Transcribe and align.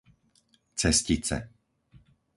Cestice 0.81 1.37